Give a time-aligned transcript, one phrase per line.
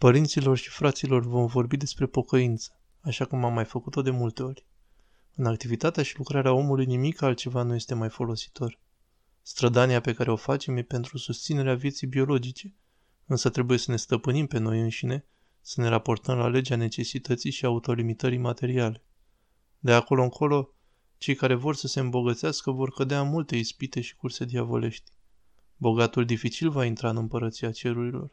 [0.00, 4.66] Părinților și fraților vom vorbi despre pocăință, așa cum am mai făcut-o de multe ori.
[5.34, 8.78] În activitatea și lucrarea omului nimic altceva nu este mai folositor.
[9.42, 12.74] Strădania pe care o facem e pentru susținerea vieții biologice,
[13.26, 15.24] însă trebuie să ne stăpânim pe noi înșine,
[15.60, 19.04] să ne raportăm la legea necesității și autolimitării materiale.
[19.78, 20.74] De acolo încolo,
[21.18, 25.12] cei care vor să se îmbogățească vor cădea în multe ispite și curse diavolești.
[25.76, 28.30] Bogatul dificil va intra în împărăția cerurilor.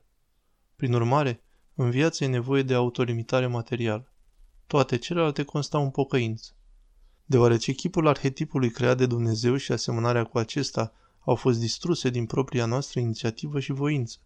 [0.76, 1.42] Prin urmare,
[1.80, 4.12] în viață e nevoie de autolimitare materială.
[4.68, 6.52] Toate celelalte constau în pocăință.
[7.26, 12.66] Deoarece chipul arhetipului creat de Dumnezeu și asemănarea cu acesta au fost distruse din propria
[12.66, 14.18] noastră inițiativă și voință.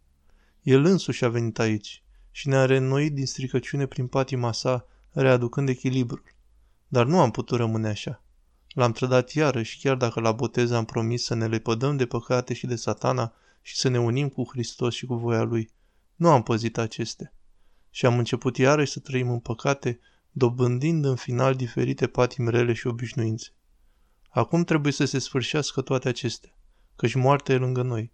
[0.62, 6.36] El însuși a venit aici și ne-a reînnoit din stricăciune prin patima sa, readucând echilibrul.
[6.88, 8.24] Dar nu am putut rămâne așa.
[8.68, 12.68] L-am trădat iarăși, chiar dacă la botez am promis să ne lepădăm de păcate și
[12.68, 15.70] de satana și să ne unim cu Hristos și cu voia Lui.
[16.16, 17.34] Nu am păzit acestea.
[17.92, 20.00] Și am început iarăși să trăim în păcate,
[20.32, 23.54] dobândind în final diferite patimi rele și obișnuințe.
[24.30, 26.56] Acum trebuie să se sfârșească toate acestea,
[26.96, 28.12] căci moartea e lângă noi.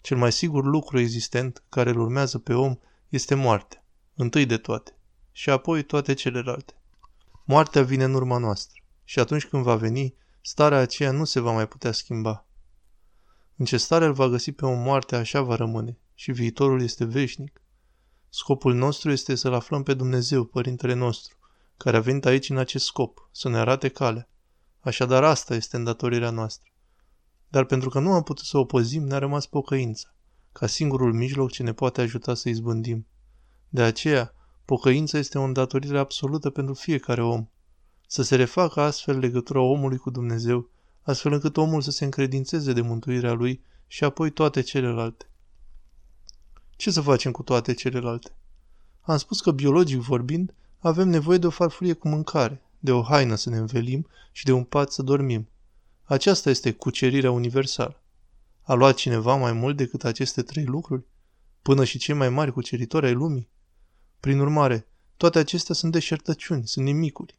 [0.00, 2.76] Cel mai sigur lucru existent care îl urmează pe om
[3.08, 3.84] este moartea,
[4.14, 4.98] întâi de toate,
[5.32, 6.74] și apoi toate celelalte.
[7.44, 11.52] Moartea vine în urma noastră și atunci când va veni, starea aceea nu se va
[11.52, 12.46] mai putea schimba.
[13.56, 17.04] În ce stare îl va găsi pe o moarte, așa va rămâne și viitorul este
[17.04, 17.62] veșnic.
[18.36, 21.36] Scopul nostru este să-L aflăm pe Dumnezeu, Părintele nostru,
[21.76, 24.28] care a venit aici în acest scop, să ne arate calea.
[24.80, 26.70] Așadar asta este îndatorirea noastră.
[27.48, 30.14] Dar pentru că nu am putut să opozim, ne-a rămas pocăința,
[30.52, 33.06] ca singurul mijloc ce ne poate ajuta să izbândim.
[33.68, 37.48] De aceea, pocăința este o îndatorire absolută pentru fiecare om.
[38.06, 40.70] Să se refacă astfel legătura omului cu Dumnezeu,
[41.02, 45.28] astfel încât omul să se încredințeze de mântuirea lui și apoi toate celelalte.
[46.76, 48.36] Ce să facem cu toate celelalte?
[49.00, 53.34] Am spus că, biologic vorbind, avem nevoie de o farfurie cu mâncare, de o haină
[53.34, 55.48] să ne învelim și de un pat să dormim.
[56.04, 58.02] Aceasta este cucerirea universală.
[58.62, 61.04] A luat cineva mai mult decât aceste trei lucruri?
[61.62, 63.48] Până și cei mai mari cuceritori ai lumii?
[64.20, 64.86] Prin urmare,
[65.16, 67.38] toate acestea sunt deșertăciuni, sunt nimicuri.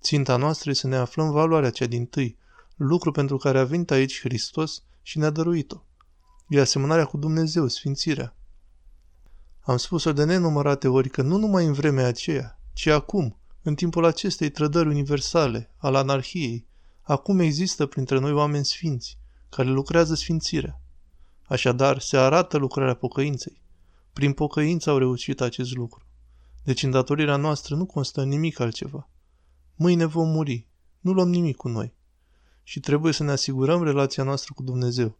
[0.00, 2.38] Ținta noastră este să ne aflăm valoarea cea din tâi,
[2.76, 5.82] lucru pentru care a venit aici Hristos și ne-a dăruit-o.
[6.48, 8.36] E asemănarea cu Dumnezeu, sfințirea.
[9.66, 14.04] Am spus-o de nenumărate ori că nu numai în vremea aceea, ci acum, în timpul
[14.04, 16.66] acestei trădări universale, al anarhiei,
[17.02, 19.18] acum există printre noi oameni sfinți,
[19.48, 20.80] care lucrează sfințirea.
[21.42, 23.62] Așadar, se arată lucrarea pocăinței.
[24.12, 26.04] Prin pocăință au reușit acest lucru.
[26.64, 29.08] Deci îndatorirea noastră nu constă în nimic altceva.
[29.74, 30.68] Mâine vom muri.
[31.00, 31.94] Nu luăm nimic cu noi.
[32.62, 35.18] Și trebuie să ne asigurăm relația noastră cu Dumnezeu.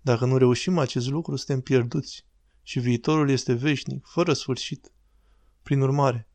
[0.00, 2.28] Dacă nu reușim acest lucru, suntem pierduți
[2.62, 4.92] și viitorul este veșnic, fără sfârșit.
[5.62, 6.28] Prin urmare,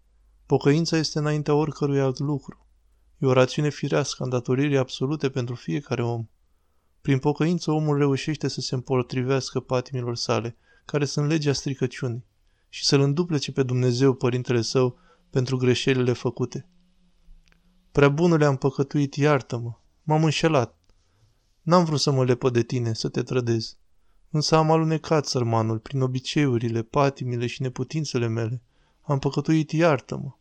[0.45, 2.67] pocăința este înaintea oricărui alt lucru.
[3.17, 6.27] E o rațiune firească în datoririi absolute pentru fiecare om.
[7.01, 12.25] Prin pocăință omul reușește să se împotrivească patimilor sale, care sunt legea stricăciunii,
[12.69, 14.97] și să-L înduplece pe Dumnezeu, Părintele Său,
[15.29, 16.69] pentru greșelile făcute.
[17.91, 20.79] Prea bunule am păcătuit, iartă-mă, m-am înșelat.
[21.61, 23.77] N-am vrut să mă lepă de tine, să te trădez.
[24.35, 28.61] Însă am alunecat sărmanul prin obiceiurile, patimile și neputințele mele.
[29.01, 30.31] Am păcătuit, iartă-mă.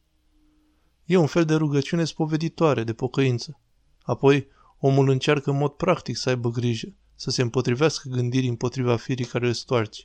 [1.04, 3.60] E un fel de rugăciune spoveditoare, de pocăință.
[4.02, 9.24] Apoi, omul încearcă în mod practic să aibă grijă, să se împotrivească gândirii împotriva firii
[9.24, 10.02] care îl stoarce.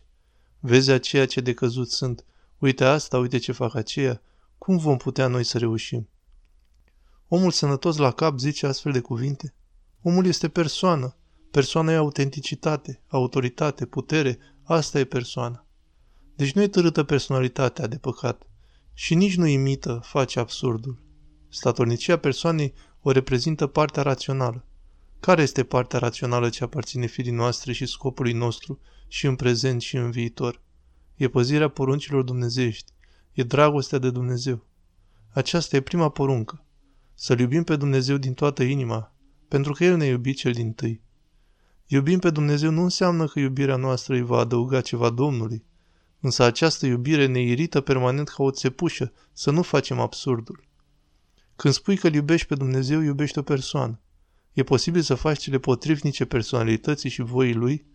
[0.59, 2.25] Vezi aceea ce de căzut sunt,
[2.57, 4.21] uite asta, uite ce fac aceea,
[4.57, 6.09] cum vom putea noi să reușim?
[7.27, 9.53] Omul sănătos la cap zice astfel de cuvinte.
[10.01, 11.15] Omul este persoană,
[11.51, 15.65] Persoana e autenticitate, autoritate, putere, asta e persoana.
[16.35, 18.47] Deci nu e târâtă personalitatea de păcat
[18.93, 21.01] și nici nu imită, face absurdul.
[21.49, 24.65] Statornicia persoanei o reprezintă partea rațională.
[25.19, 29.95] Care este partea rațională ce aparține firii noastre și scopului nostru și în prezent și
[29.95, 30.61] în viitor?
[31.15, 32.91] E păzirea poruncilor dumnezeiești.
[33.31, 34.65] E dragostea de Dumnezeu.
[35.29, 36.65] Aceasta e prima poruncă.
[37.13, 39.15] Să-L iubim pe Dumnezeu din toată inima,
[39.47, 41.01] pentru că El ne iubi cel din tâi.
[41.91, 45.63] Iubim pe Dumnezeu nu înseamnă că iubirea noastră îi va adăuga ceva Domnului,
[46.19, 50.63] însă această iubire ne irită permanent ca o țepușă, să nu facem absurdul.
[51.55, 53.99] Când spui că îl iubești pe Dumnezeu, iubești o persoană.
[54.53, 57.85] E posibil să faci cele potrivnice personalității și voii lui?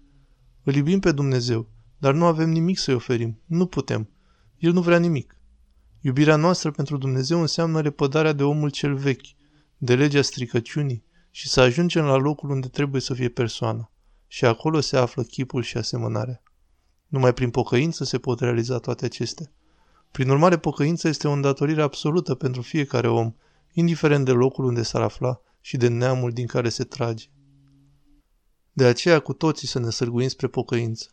[0.63, 1.69] Îl iubim pe Dumnezeu,
[1.99, 3.41] dar nu avem nimic să-i oferim.
[3.47, 4.09] Nu putem.
[4.59, 5.39] El nu vrea nimic.
[6.01, 9.27] Iubirea noastră pentru Dumnezeu înseamnă repădarea de omul cel vechi,
[9.79, 11.05] de legea stricăciunii,
[11.37, 13.91] și să ajungem la locul unde trebuie să fie persoana.
[14.27, 16.43] Și acolo se află chipul și asemănarea.
[17.07, 19.53] Numai prin pocăință se pot realiza toate acestea.
[20.11, 23.35] Prin urmare, pocăința este o îndatorire absolută pentru fiecare om,
[23.73, 27.27] indiferent de locul unde s-ar afla și de neamul din care se trage.
[28.73, 31.09] De aceea cu toții să ne sârguim spre pocăință.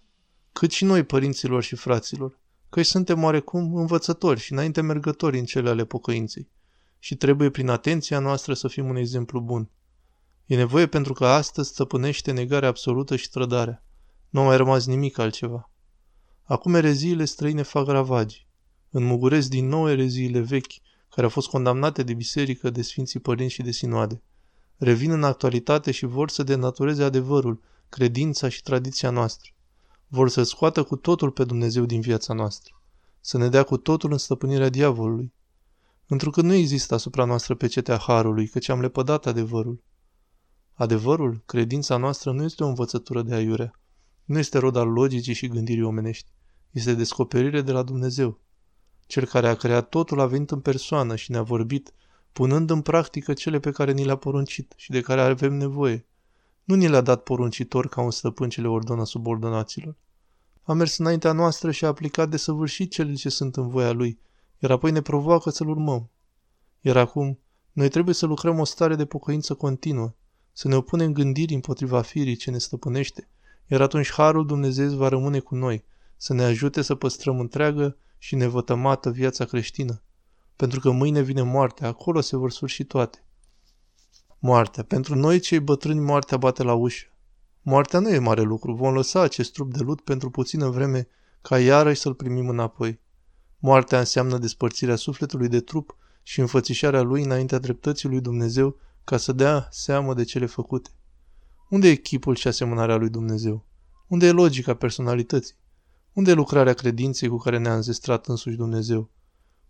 [0.51, 2.39] Cât și noi, părinților și fraților,
[2.69, 6.49] căci suntem oarecum învățători și înainte mergători în cele ale pocăinței.
[6.99, 9.69] Și trebuie prin atenția noastră să fim un exemplu bun.
[10.51, 13.83] E nevoie pentru că astăzi stăpânește negarea absolută și trădarea.
[14.29, 15.69] Nu a mai rămas nimic altceva.
[16.43, 18.47] Acum ereziile străine fac ravagi.
[18.89, 20.73] Înmuguresc din nou ereziile vechi,
[21.09, 24.21] care au fost condamnate de biserică, de sfinții părinți și de sinoade.
[24.77, 29.51] Revin în actualitate și vor să denatureze adevărul, credința și tradiția noastră.
[30.07, 32.81] Vor să scoată cu totul pe Dumnezeu din viața noastră.
[33.21, 35.33] Să ne dea cu totul în stăpânirea diavolului.
[36.07, 39.89] Întrucât nu există asupra noastră pecetea harului, căci am lepădat adevărul.
[40.81, 43.79] Adevărul, credința noastră, nu este o învățătură de aiurea.
[44.25, 46.31] Nu este rod al logicii și gândirii omenești.
[46.71, 48.39] Este descoperire de la Dumnezeu.
[49.05, 51.93] Cel care a creat totul a venit în persoană și ne-a vorbit,
[52.31, 56.05] punând în practică cele pe care ni le-a poruncit și de care avem nevoie.
[56.63, 59.95] Nu ni le-a dat poruncitor ca un stăpân ce le ordonă subordonaților.
[60.63, 64.19] A mers înaintea noastră și a aplicat de săvârșit cele ce sunt în voia lui,
[64.59, 66.09] iar apoi ne provoacă să-l urmăm.
[66.79, 67.39] Iar acum,
[67.71, 70.13] noi trebuie să lucrăm o stare de pocăință continuă,
[70.61, 73.27] să ne opunem gândiri împotriva firii ce ne stăpânește,
[73.67, 75.83] iar atunci Harul Dumnezeu va rămâne cu noi,
[76.17, 80.01] să ne ajute să păstrăm întreagă și nevătămată viața creștină.
[80.55, 83.23] Pentru că mâine vine moartea, acolo se vor sfârși toate.
[84.39, 84.83] Moartea.
[84.83, 87.05] Pentru noi cei bătrâni moartea bate la ușă.
[87.61, 91.07] Moartea nu e mare lucru, vom lăsa acest trup de lut pentru puțină vreme
[91.41, 92.99] ca iarăși să-l primim înapoi.
[93.59, 99.31] Moartea înseamnă despărțirea sufletului de trup și înfățișarea lui înaintea dreptății lui Dumnezeu ca să
[99.31, 100.89] dea seamă de cele făcute.
[101.69, 103.65] Unde e chipul și asemănarea lui Dumnezeu?
[104.07, 105.55] Unde e logica personalității?
[106.13, 109.09] Unde e lucrarea credinței cu care ne-a înzestrat însuși Dumnezeu?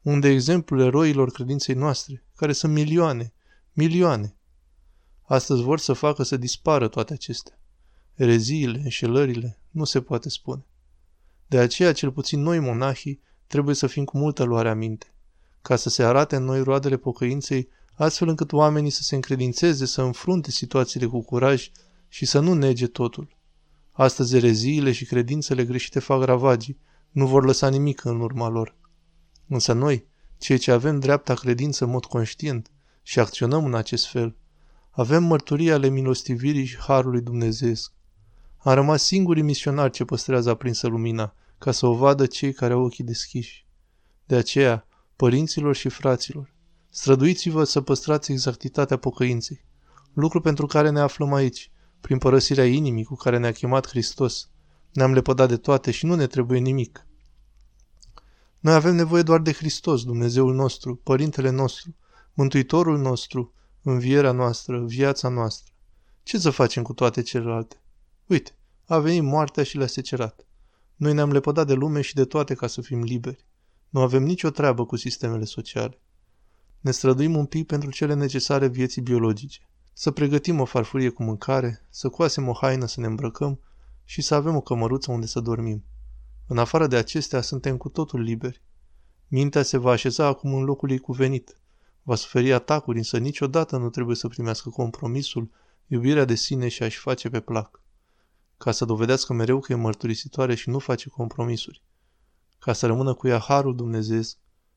[0.02, 3.34] Unde e exemplul eroilor credinței noastre, care sunt milioane,
[3.74, 4.36] milioane?
[5.22, 7.60] Astăzi vor să facă să dispară toate acestea.
[8.14, 10.66] Ereziile, înșelările, nu se poate spune.
[11.48, 15.14] De aceea, cel puțin noi, monahii, trebuie să fim cu multă luare aminte,
[15.62, 20.02] ca să se arate în noi roadele pocăinței, astfel încât oamenii să se încredințeze, să
[20.02, 21.72] înfrunte situațiile cu curaj
[22.08, 23.38] și să nu nege totul.
[23.92, 26.80] Astăzi ereziile și credințele greșite fac ravagii,
[27.12, 28.76] nu vor lăsa nimic în urma lor.
[29.48, 30.06] Însă noi,
[30.38, 32.72] cei ce avem dreapta credință în mod conștient
[33.02, 34.36] și acționăm în acest fel,
[34.90, 37.94] avem mărturia ale milostivirii și harului dumnezeesc.
[38.58, 42.84] Am rămas singurii misionari ce păstrează aprinsă lumina, ca să o vadă cei care au
[42.84, 43.66] ochii deschiși.
[44.26, 46.51] De aceea, părinților și fraților,
[46.94, 49.66] străduiți-vă să păstrați exactitatea pocăinței,
[50.14, 51.72] lucru pentru care ne aflăm aici,
[52.02, 54.50] prin părăsirea inimii cu care ne-a chemat Hristos.
[54.94, 57.06] Ne-am lepădat de toate și nu ne trebuie nimic.
[58.60, 61.96] Noi avem nevoie doar de Hristos, Dumnezeul nostru, Părintele nostru,
[62.34, 65.74] Mântuitorul nostru, învierea noastră, viața noastră.
[66.24, 67.82] Ce să facem cu toate celelalte?
[68.26, 70.46] Uite, a venit moartea și le-a secerat.
[70.96, 73.46] Noi ne-am lepădat de lume și de toate ca să fim liberi.
[73.90, 76.01] Nu avem nicio treabă cu sistemele sociale.
[76.82, 79.70] Ne străduim un pic pentru cele necesare vieții biologice.
[79.94, 83.60] Să pregătim o farfurie cu mâncare, să coasem o haină să ne îmbrăcăm
[84.04, 85.84] și să avem o cămăruță unde să dormim.
[86.48, 88.62] În afară de acestea, suntem cu totul liberi.
[89.28, 91.56] Mintea se va așeza acum în locul ei cuvenit.
[92.04, 95.52] Va suferi atacuri, însă niciodată nu trebuie să primească compromisul,
[95.88, 97.82] iubirea de sine și a-și face pe plac.
[98.58, 101.84] Ca să dovedească mereu că e mărturisitoare și nu face compromisuri.
[102.60, 104.22] Ca să rămână cu ea harul Dumnezeu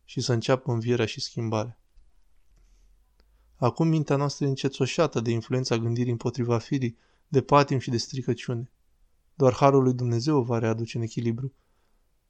[0.04, 1.78] și să înceapă învierea și schimbarea.
[3.56, 6.96] Acum mintea noastră e încețoșată de influența gândirii împotriva firii,
[7.28, 8.70] de patim și de stricăciune.
[9.34, 11.52] Doar harul lui Dumnezeu o va readuce în echilibru.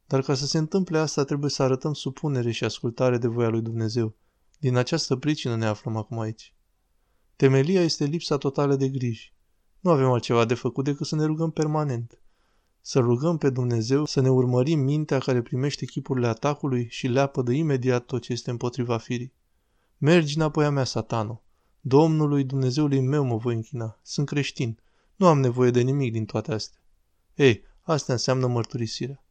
[0.07, 3.63] Dar ca să se întâmple asta, trebuie să arătăm supunere și ascultare de voia lui
[3.63, 4.15] Dumnezeu.
[4.59, 6.55] Din această pricină ne aflăm acum aici.
[7.37, 9.35] Temelia este lipsa totală de griji.
[9.81, 12.19] Nu avem altceva de făcut decât să ne rugăm permanent.
[12.81, 17.53] Să rugăm pe Dumnezeu să ne urmărim mintea care primește chipurile atacului și le apădă
[17.53, 19.33] imediat tot ce este împotriva firii.
[19.99, 21.43] Mergi înapoi a mea, satano.
[21.81, 23.99] Domnului Dumnezeului meu mă voi închina.
[24.03, 24.79] Sunt creștin.
[25.17, 26.81] Nu am nevoie de nimic din toate astea.
[27.35, 29.25] Ei, asta înseamnă mărturisirea.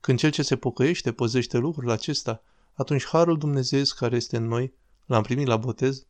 [0.00, 2.42] Când cel ce se pocăiește păzește lucrul acesta,
[2.72, 4.72] atunci Harul Dumnezeu care este în noi,
[5.06, 6.06] l-am primit la botez,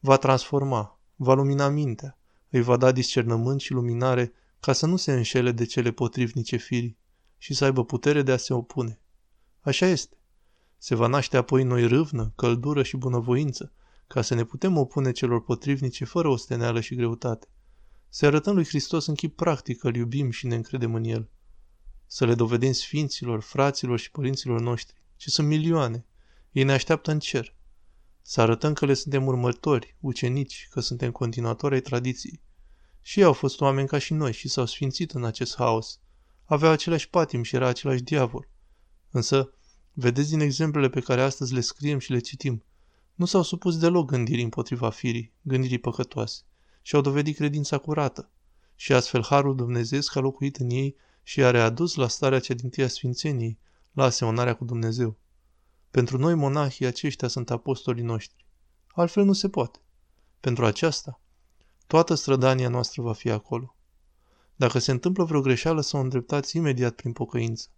[0.00, 2.18] va transforma, va lumina mintea,
[2.50, 6.98] îi va da discernământ și luminare ca să nu se înșele de cele potrivnice firii
[7.38, 9.00] și să aibă putere de a se opune.
[9.60, 10.16] Așa este.
[10.78, 13.72] Se va naște apoi noi râvnă, căldură și bunăvoință,
[14.06, 17.48] ca să ne putem opune celor potrivnice fără osteneală și greutate.
[18.08, 21.30] Să arătăm lui Hristos în chip practic că iubim și ne încredem în El.
[22.06, 26.06] Să le dovedim sfinților, fraților și părinților noștri ci sunt milioane.
[26.52, 27.54] Ei ne așteaptă în cer.
[28.22, 32.42] Să arătăm că le suntem următori, ucenici, că suntem continuatori ai tradiției.
[33.00, 36.00] Și ei au fost oameni ca și noi și s-au sfințit în acest haos.
[36.44, 38.48] Aveau același patim și era același diavol.
[39.10, 39.54] Însă,
[39.98, 42.64] vedeți din exemplele pe care astăzi le scriem și le citim,
[43.14, 46.42] nu s-au supus deloc gândirii împotriva firii, gândirii păcătoase,
[46.82, 48.30] și au dovedit credința curată.
[48.74, 52.68] Și astfel Harul Dumnezeu a locuit în ei și a readus la starea cea din
[52.68, 53.58] tia sfințeniei,
[53.92, 55.16] la asemănarea cu Dumnezeu.
[55.90, 58.46] Pentru noi monahii aceștia sunt apostolii noștri.
[58.86, 59.78] Altfel nu se poate.
[60.40, 61.20] Pentru aceasta,
[61.86, 63.76] toată strădania noastră va fi acolo.
[64.56, 67.68] Dacă se întâmplă vreo greșeală, să o îndreptați imediat prin pocăință.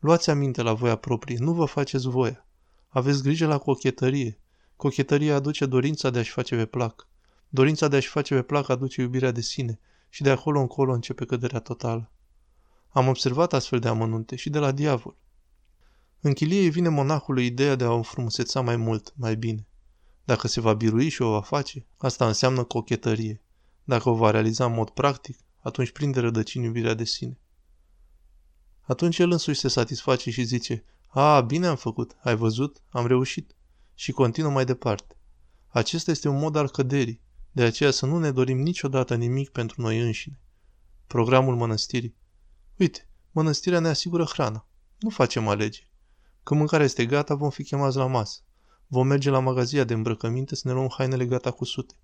[0.00, 2.46] Luați aminte la voia proprie, nu vă faceți voia.
[2.88, 4.38] Aveți grijă la cochetărie.
[4.76, 7.08] Cochetăria aduce dorința de a-și face pe plac.
[7.48, 9.78] Dorința de a-și face pe plac aduce iubirea de sine
[10.08, 12.10] și de acolo încolo începe căderea totală.
[12.88, 15.16] Am observat astfel de amănunte și de la diavol.
[16.20, 19.66] În chilie vine monahului ideea de a o înfrumuseța mai mult, mai bine.
[20.24, 23.40] Dacă se va birui și o va face, asta înseamnă cochetărie.
[23.84, 27.38] Dacă o va realiza în mod practic, atunci prinde rădăcini iubirea de sine.
[28.90, 33.54] Atunci el însuși se satisface și zice, A, bine am făcut, ai văzut, am reușit.
[33.94, 35.16] Și continuă mai departe.
[35.68, 37.20] Acesta este un mod al căderii,
[37.52, 40.40] de aceea să nu ne dorim niciodată nimic pentru noi înșine.
[41.06, 42.16] Programul mănăstirii.
[42.76, 44.66] Uite, mănăstirea ne asigură hrana.
[44.98, 45.90] Nu facem alegeri.
[46.42, 48.40] Când mâncarea este gata, vom fi chemați la masă.
[48.86, 51.94] Vom merge la magazia de îmbrăcăminte să ne luăm hainele gata cu sute.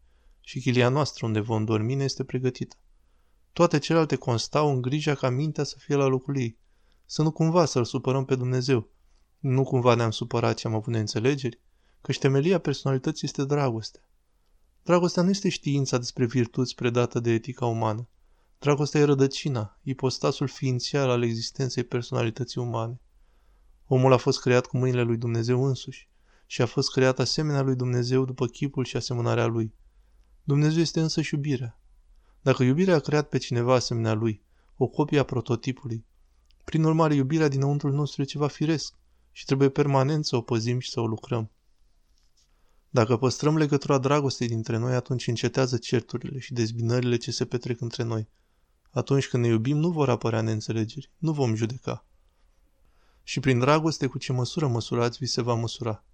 [0.41, 2.77] Și chilia noastră unde vom dormi ne este pregătită.
[3.53, 6.65] Toate celelalte constau în grija ca mintea să fie la locul ei.
[7.07, 8.89] Să nu cumva să-L supărăm pe Dumnezeu.
[9.39, 11.61] Nu cumva ne-am supărat și am avut neînțelegeri?
[12.01, 14.09] Că temelia personalității este dragostea.
[14.83, 18.09] Dragostea nu este știința despre virtuți predată de etica umană.
[18.59, 23.01] Dragostea e rădăcina, ipostasul ființial al existenței personalității umane.
[23.87, 26.09] Omul a fost creat cu mâinile lui Dumnezeu însuși
[26.47, 29.75] și a fost creat asemenea lui Dumnezeu după chipul și asemănarea lui.
[30.43, 31.81] Dumnezeu este însă și iubirea.
[32.43, 34.43] Dacă iubirea a creat pe cineva asemenea lui,
[34.77, 36.05] o copie a prototipului,
[36.67, 38.95] prin urmare iubirea dinăuntrul nostru e ceva firesc
[39.33, 41.51] și trebuie permanent să o păzim și să o lucrăm.
[42.91, 48.03] Dacă păstrăm legătura dragostei dintre noi, atunci încetează certurile și dezbinările ce se petrec între
[48.03, 48.29] noi.
[48.91, 52.05] Atunci când ne iubim, nu vor apărea neînțelegeri, nu vom judeca.
[53.23, 56.05] Și prin dragoste, cu ce măsură măsurați, vi se va măsura.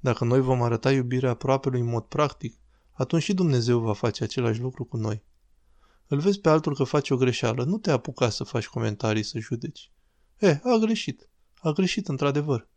[0.00, 2.58] Dacă noi vom arăta iubirea aproapelui în mod practic,
[2.92, 5.22] atunci și Dumnezeu va face același lucru cu noi.
[6.06, 9.38] Îl vezi pe altul că face o greșeală, nu te apuca să faci comentarii să
[9.38, 9.90] judeci.
[10.38, 11.28] E, a greșit.
[11.60, 12.68] A greșit într-adevăr.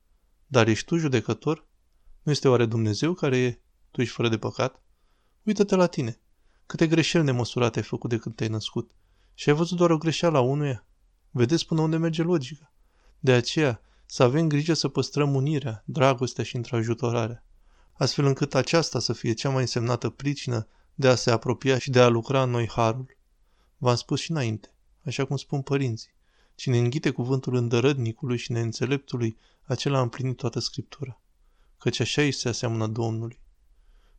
[0.48, 1.68] Dar ești tu judecător?
[2.22, 3.60] Nu este oare Dumnezeu care e?
[3.92, 4.82] Tu ești fără de păcat?
[5.44, 6.20] Uită-te la tine.
[6.66, 8.92] Câte greșeli nemăsurate ai făcut de când te-ai născut.
[9.34, 10.86] Și ai văzut doar o greșeală a unuia.
[11.30, 12.74] Vedeți până unde merge logica.
[13.20, 17.46] De aceea, să avem grijă să păstrăm unirea, dragostea și întrajutorarea,
[17.94, 22.00] astfel încât aceasta să fie cea mai însemnată pricină de a se apropia și de
[22.00, 23.18] a lucra în noi harul.
[23.78, 24.74] V-am spus și înainte,
[25.06, 26.14] așa cum spun părinții,
[26.56, 31.22] cine înghite cuvântul îndărădnicului și neînțeleptului, acela a împlinit toată Scriptura
[31.82, 33.40] căci așa îi se aseamănă Domnului.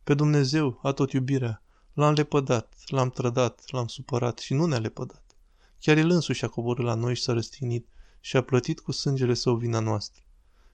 [0.03, 1.63] Pe Dumnezeu a tot iubirea,
[1.93, 5.35] l-am lepădat, l-am trădat, l-am supărat și nu ne-a lepădat.
[5.79, 7.87] Chiar El însuși a coborât la noi și s-a răstignit
[8.19, 10.23] și a plătit cu sângele său vina noastră.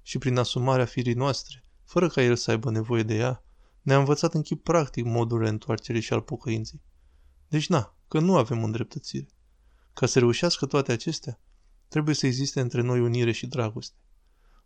[0.02, 3.44] Și prin asumarea firii noastre, fără ca El să aibă nevoie de ea,
[3.82, 6.82] ne-a învățat în chip practic modul reîntoarcerii și al pocăinței.
[7.48, 9.28] Deci na, că nu avem îndreptățire.
[9.94, 11.40] Ca să reușească toate acestea,
[11.90, 13.98] trebuie să existe între noi unire și dragoste.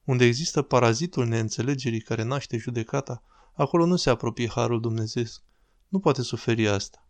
[0.04, 5.24] Unde există parazitul neînțelegerii care naște judecata, acolo nu se apropie harul Dumnezeu.
[5.88, 7.08] Nu poate suferi asta.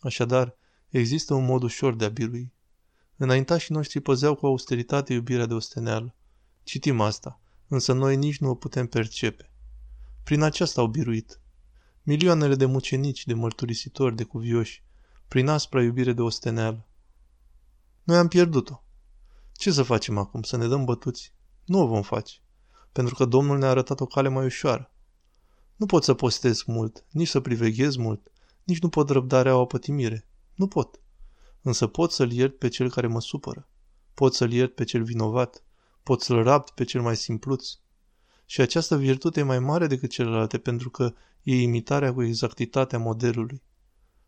[0.00, 0.56] Așadar,
[0.88, 2.52] există un mod ușor de a birui.
[3.16, 6.14] Înaintașii noștri păzeau cu austeritate iubirea de osteneală.
[6.62, 9.50] Citim asta, însă noi nici nu o putem percepe.
[10.24, 11.40] Prin aceasta au biruit.
[12.02, 14.84] Milioanele de mucenici, de mărturisitori, de cuvioși,
[15.28, 16.88] prin aspra iubire de osteneală.
[18.02, 18.82] Noi am pierdut-o.
[19.60, 20.42] Ce să facem acum?
[20.42, 21.34] Să ne dăm bătuți?
[21.64, 22.40] Nu o vom face,
[22.92, 24.94] pentru că Domnul ne-a arătat o cale mai ușoară.
[25.76, 28.30] Nu pot să postez mult, nici să priveghez mult,
[28.64, 30.28] nici nu pot răbda rea o pătimire.
[30.54, 31.00] Nu pot.
[31.62, 33.68] Însă pot să-l iert pe cel care mă supără.
[34.14, 35.64] Pot să-l iert pe cel vinovat.
[36.02, 37.68] Pot să-l rapt pe cel mai simpluț.
[38.46, 43.62] Și această virtute e mai mare decât celelalte pentru că e imitarea cu exactitatea modelului.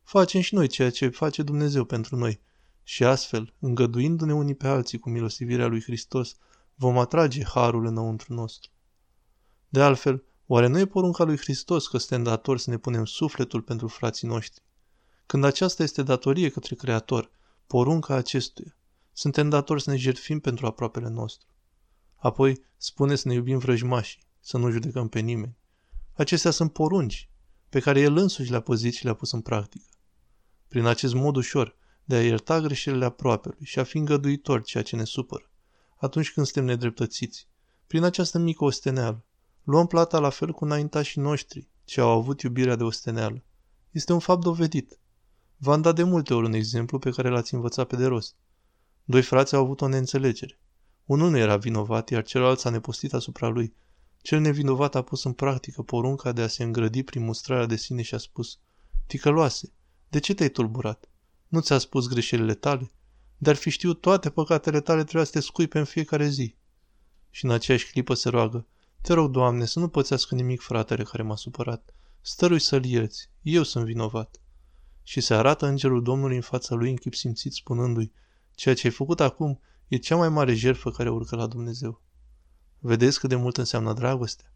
[0.02, 2.40] Facem și noi ceea ce face Dumnezeu pentru noi
[2.82, 6.36] și astfel, îngăduindu-ne unii pe alții cu milostivirea lui Hristos,
[6.74, 8.70] vom atrage harul înăuntru nostru.
[9.68, 13.62] De altfel, oare nu e porunca lui Hristos că suntem datori să ne punem sufletul
[13.62, 14.62] pentru frații noștri?
[15.26, 17.30] Când aceasta este datorie către Creator,
[17.66, 18.76] porunca acestuia,
[19.12, 21.48] suntem datori să ne jertfim pentru aproapele nostru.
[22.16, 25.56] Apoi spune să ne iubim vrăjmașii, să nu judecăm pe nimeni.
[26.12, 27.30] Acestea sunt porunci
[27.68, 29.86] pe care el însuși le-a păzit și le-a pus în practică.
[30.68, 34.96] Prin acest mod ușor de a ierta greșelile aproapelui și a fi îngăduitor ceea ce
[34.96, 35.50] ne supără,
[35.96, 37.48] atunci când suntem nedreptățiți,
[37.86, 39.24] prin această mică osteneală,
[39.62, 43.44] luăm plata la fel cu înaintașii noștri, ce au avut iubirea de osteneală.
[43.90, 44.98] Este un fapt dovedit.
[45.56, 48.34] V-am dat de multe ori un exemplu pe care l-ați învățat pe de rost.
[49.04, 50.60] Doi frați au avut o neînțelegere.
[51.04, 53.74] Unul nu era vinovat, iar celălalt s-a nepostit asupra lui.
[54.22, 58.02] Cel nevinovat a pus în practică porunca de a se îngrădi prin mustrarea de sine
[58.02, 58.58] și a spus,
[59.06, 59.72] Ticăloase,
[60.08, 61.08] de ce te-ai tulburat?
[61.52, 62.92] Nu ți-a spus greșelile tale?
[63.36, 66.56] Dar fi știut toate păcatele tale trebuia să te scuipe în fiecare zi.
[67.30, 68.66] Și în aceeași clipă se roagă,
[69.00, 71.94] te rog, Doamne, să nu pățească nimic fratele care m-a supărat.
[72.20, 74.40] Stărui să-l ierți, eu sunt vinovat.
[75.02, 78.12] Și se arată îngerul Domnului în fața lui în chip simțit, spunându-i,
[78.54, 82.02] ceea ce ai făcut acum e cea mai mare jertfă care urcă la Dumnezeu.
[82.78, 84.52] Vedeți cât de mult înseamnă dragostea?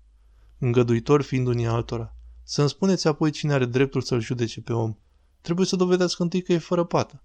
[0.59, 2.17] Îngăduitor fiind unii altora.
[2.43, 4.97] Să-mi spuneți apoi cine are dreptul să-l judece pe om.
[5.47, 7.23] Trebuie să dovedească întâi că e fără pată.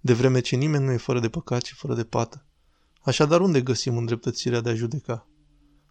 [0.00, 2.46] De vreme ce nimeni nu e fără de păcat, ci fără de pată.
[3.00, 5.28] Așadar unde găsim îndreptățirea de a judeca?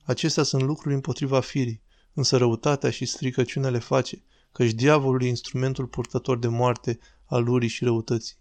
[0.04, 1.82] Acestea sunt lucruri împotriva firii,
[2.14, 7.70] însă răutatea și stricăciunea le face, căci diavolul e instrumentul purtător de moarte al lurii
[7.70, 8.36] și răutății.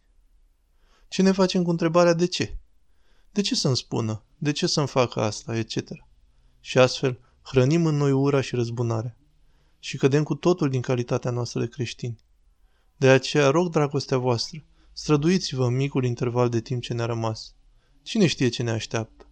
[1.09, 2.59] Ce ne facem cu întrebarea de ce?
[3.33, 4.23] De ce să-mi spună?
[4.39, 5.57] De ce să-mi facă asta?
[5.57, 5.77] Etc.
[6.61, 9.17] Și astfel hrănim în noi ura și răzbunarea.
[9.79, 12.24] Și cădem cu totul din calitatea noastră de creștini.
[12.97, 17.55] De aceea rog dragostea voastră, străduiți-vă în micul interval de timp ce ne-a rămas.
[18.03, 19.27] Cine știe ce ne așteaptă?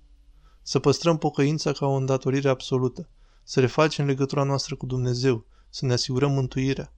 [0.62, 3.08] Să păstrăm pocăința ca o îndatorire absolută,
[3.44, 6.92] să refacem legătura noastră cu Dumnezeu, să ne asigurăm mântuirea.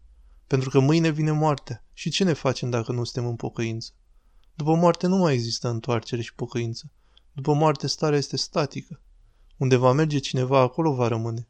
[0.46, 3.92] Pentru că mâine vine moartea și ce ne facem dacă nu suntem în pocăință?
[4.54, 6.90] După moarte nu mai există întoarcere și pocăință.
[7.32, 9.00] După moarte starea este statică.
[9.56, 11.48] Unde va merge cineva, acolo va rămâne.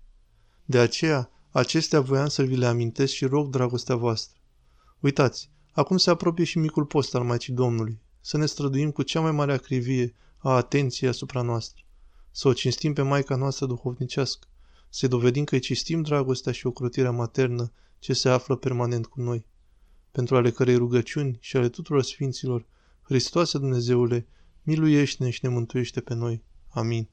[0.64, 4.38] De aceea, acestea voiam să vi le amintesc și rog dragostea voastră.
[5.04, 8.00] Uitați, acum se apropie și micul post al Maicii Domnului.
[8.20, 11.84] Să ne străduim cu cea mai mare acrivie a atenției asupra noastră.
[12.30, 14.46] Să o cinstim pe Maica noastră duhovnicească.
[14.88, 19.46] Să-i dovedim că îi cistim dragostea și ocrotirea maternă ce se află permanent cu noi.
[20.10, 22.66] Pentru ale cărei rugăciuni și ale tuturor sfinților,
[23.02, 24.26] Hristoase Dumnezeule,
[24.62, 26.44] miluiește-ne și ne mântuiește pe noi.
[26.68, 27.08] Amin.